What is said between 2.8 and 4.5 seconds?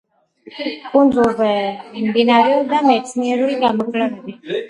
მეცნიერული გამოკვლევები.